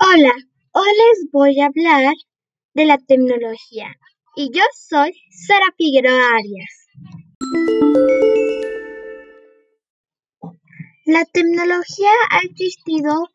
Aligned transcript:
Hola, 0.00 0.32
hoy 0.72 0.86
les 0.86 1.30
voy 1.32 1.60
a 1.60 1.66
hablar 1.66 2.14
de 2.72 2.86
la 2.86 2.98
tecnología 2.98 3.96
y 4.36 4.48
yo 4.54 4.62
soy 4.72 5.12
Sara 5.28 5.66
Figueroa 5.76 6.36
Arias. 6.38 6.86
La 11.04 11.24
tecnología 11.24 12.10
ha 12.30 12.38
existido 12.44 13.28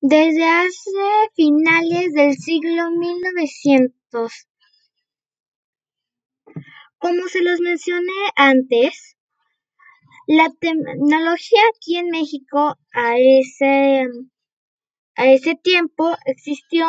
desde 0.00 0.44
hace 0.44 1.28
finales 1.36 2.14
del 2.14 2.34
siglo 2.34 2.90
1900. 2.90 4.32
Como 6.96 7.28
se 7.28 7.42
los 7.42 7.60
mencioné 7.60 8.12
antes, 8.36 9.16
la 10.26 10.50
tecnología 10.60 11.60
aquí 11.74 11.96
en 11.96 12.10
México 12.10 12.76
a 12.92 13.18
ese, 13.18 14.06
a 15.16 15.26
ese 15.30 15.54
tiempo 15.56 16.16
existió 16.26 16.86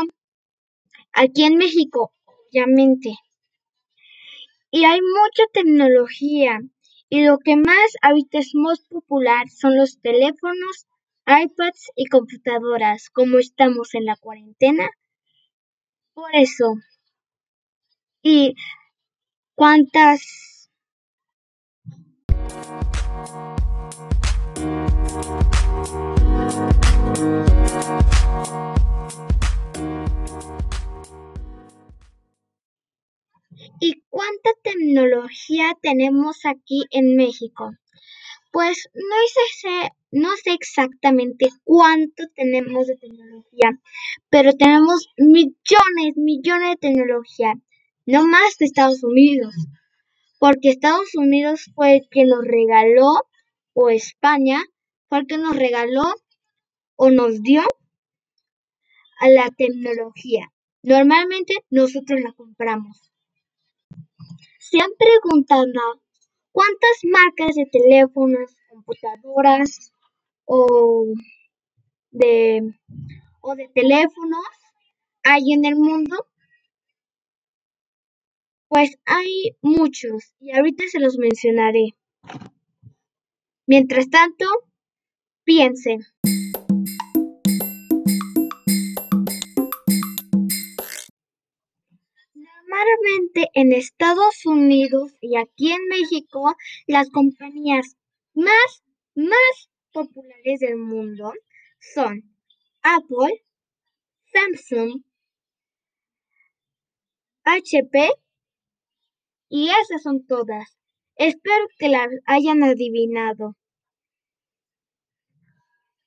aquí 1.13 1.43
en 1.43 1.57
México, 1.57 2.13
obviamente. 2.25 3.15
Y 4.71 4.85
hay 4.85 4.99
mucha 5.01 5.43
tecnología. 5.53 6.59
Y 7.09 7.25
lo 7.25 7.37
que 7.37 7.55
más 7.55 7.93
ahorita 8.01 8.39
es 8.39 8.51
más 8.55 8.81
popular 8.89 9.47
son 9.49 9.77
los 9.77 9.99
teléfonos, 10.01 10.87
iPads 11.27 11.91
y 11.95 12.05
computadoras, 12.05 13.09
como 13.11 13.37
estamos 13.37 13.93
en 13.93 14.05
la 14.05 14.15
cuarentena. 14.15 14.89
Por 16.13 16.35
eso. 16.35 16.73
¿Y 18.23 18.55
cuántas 19.55 20.52
¿Y 25.13 25.19
cuánta 34.09 34.49
tecnología 34.63 35.77
tenemos 35.83 36.45
aquí 36.45 36.85
en 36.89 37.15
México? 37.15 37.73
Pues 38.51 38.89
no 38.95 39.15
sé, 39.61 39.91
no 40.09 40.29
sé 40.43 40.53
exactamente 40.53 41.49
cuánto 41.63 42.23
tenemos 42.35 42.87
de 42.87 42.97
tecnología, 42.97 43.79
pero 44.31 44.53
tenemos 44.53 45.09
millones, 45.17 46.17
millones 46.17 46.71
de 46.71 46.77
tecnología, 46.89 47.53
no 48.07 48.25
más 48.25 48.57
de 48.57 48.65
Estados 48.65 49.03
Unidos, 49.03 49.53
porque 50.39 50.69
Estados 50.69 51.13
Unidos 51.13 51.69
fue 51.75 51.97
el 51.97 52.01
que 52.09 52.25
nos 52.25 52.43
regaló, 52.43 53.27
o 53.73 53.89
España 53.89 54.63
fue 55.13 55.19
el 55.19 55.27
que 55.27 55.37
nos 55.37 55.55
regaló 55.55 56.05
o 56.95 57.11
nos 57.11 57.43
dio 57.43 57.61
a 59.19 59.27
la 59.27 59.51
tecnología. 59.51 60.51
Normalmente 60.81 61.53
nosotros 61.69 62.19
la 62.19 62.33
compramos. 62.33 62.99
¿Se 64.57 64.81
han 64.81 64.89
preguntado 64.97 65.67
cuántas 66.51 66.97
marcas 67.03 67.53
de 67.53 67.67
teléfonos, 67.67 68.55
computadoras 68.71 69.93
o 70.45 71.05
de, 72.09 72.73
o 73.41 73.55
de 73.55 73.67
teléfonos 73.67 74.47
hay 75.21 75.53
en 75.53 75.65
el 75.65 75.75
mundo? 75.75 76.25
Pues 78.67 78.97
hay 79.05 79.57
muchos 79.61 80.33
y 80.39 80.57
ahorita 80.57 80.85
se 80.91 80.99
los 80.99 81.19
mencionaré. 81.19 81.89
Mientras 83.67 84.09
tanto, 84.09 84.47
piensen. 85.43 85.99
Normalmente 92.33 93.49
en 93.53 93.71
Estados 93.71 94.45
Unidos 94.45 95.13
y 95.21 95.37
aquí 95.37 95.71
en 95.71 95.85
México, 95.87 96.55
las 96.87 97.09
compañías 97.09 97.97
más, 98.33 98.83
más 99.15 99.69
populares 99.91 100.59
del 100.59 100.77
mundo 100.77 101.33
son 101.79 102.23
Apple, 102.81 103.45
Samsung, 104.33 105.03
HP 107.43 108.09
y 109.49 109.69
esas 109.69 110.01
son 110.01 110.25
todas. 110.25 110.77
Espero 111.15 111.67
que 111.77 111.89
las 111.89 112.07
hayan 112.25 112.63
adivinado. 112.63 113.55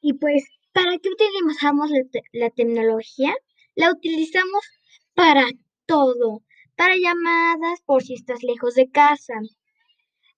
Y 0.09 0.13
pues, 0.13 0.45
¿para 0.73 0.97
qué 0.99 1.09
utilizamos 1.09 1.91
la, 2.33 2.51
tecnología? 2.51 3.35
La 3.75 3.91
utilizamos 3.91 4.65
para 5.15 5.49
todo 5.85 6.45
para 6.77 6.95
llamadas 6.95 7.81
por 7.85 8.05
si 8.05 8.15
estás 8.15 8.45
lejos 8.45 8.77
de 8.77 8.89
casa, 8.89 9.35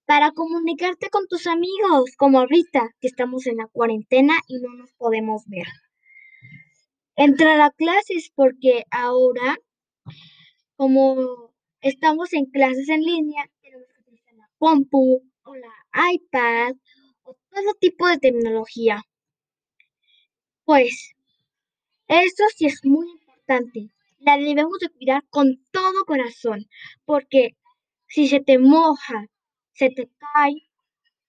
para 0.06 0.30
comunicarte 0.30 1.10
con 1.10 1.26
tus 1.28 1.46
amigos, 1.46 2.16
como 2.16 2.38
ahorita 2.38 2.94
que 2.98 3.08
estamos 3.08 3.46
en 3.46 3.58
la 3.58 3.66
cuarentena 3.66 4.38
y 4.46 4.58
no 4.58 4.72
nos 4.72 4.90
podemos 4.94 5.42
ver. 5.48 5.66
Entrar 7.14 7.60
a 7.60 7.70
clases 7.70 8.32
porque 8.34 8.84
ahora, 8.90 9.58
como 10.76 11.52
estamos 11.82 12.32
en 12.32 12.46
clases 12.46 12.88
en 12.88 13.02
línea, 13.02 13.44
tenemos 13.60 13.86
que 13.92 14.00
utilizar 14.00 14.34
la 14.34 14.48
compu 14.56 15.20
o 15.42 15.54
la 15.56 15.74
iPad 16.14 16.74
o 17.24 17.34
todo 17.50 17.74
tipo 17.78 18.06
de 18.08 18.16
tecnología. 18.16 19.02
Pues, 20.68 21.14
esto 22.08 22.42
sí 22.54 22.66
es 22.66 22.84
muy 22.84 23.08
importante 23.10 23.88
la 24.18 24.36
debemos 24.36 24.78
de 24.80 24.90
cuidar 24.90 25.24
con 25.30 25.64
todo 25.70 26.04
corazón, 26.04 26.68
porque 27.06 27.56
si 28.06 28.28
se 28.28 28.40
te 28.40 28.58
moja, 28.58 29.28
se 29.72 29.88
te 29.88 30.10
cae 30.18 30.56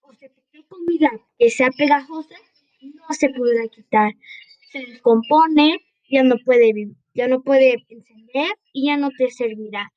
o 0.02 0.12
se 0.12 0.28
te 0.28 0.42
cae 0.52 0.62
comida 0.68 1.10
que 1.38 1.48
sea 1.48 1.70
pegajosa, 1.70 2.34
no 2.82 3.14
se 3.18 3.30
podrá 3.30 3.66
quitar. 3.68 4.12
Se 4.70 4.80
descompone, 4.80 5.78
ya 6.10 6.22
no 6.22 6.36
puede 6.44 6.74
ya 7.14 7.26
no 7.26 7.40
puede 7.42 7.82
encender 7.88 8.52
y 8.74 8.88
ya 8.88 8.98
no 8.98 9.08
te 9.16 9.30
servirá. 9.30 9.90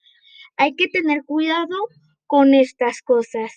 Hay 0.55 0.73
que 0.77 0.87
tener 0.87 1.25
cuidado 1.25 1.75
con 2.27 2.53
estas 2.53 3.01
cosas. 3.01 3.51